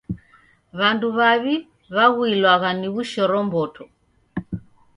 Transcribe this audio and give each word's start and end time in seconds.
W'andu 0.77 1.07
w'aw'i 1.17 1.55
w'aghuilwagha 1.95 2.69
ni 2.79 2.87
wushoromboto. 2.93 3.83